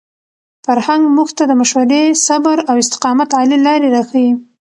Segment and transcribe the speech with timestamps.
[0.65, 4.31] فرهنګ موږ ته د مشورې، صبر او استقامت عالي لارې راښيي.